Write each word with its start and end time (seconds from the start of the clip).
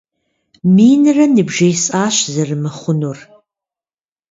Минрэ 0.75 1.25
ныбжесӏащ 1.33 2.15
зэрымыхъунур! 2.33 3.17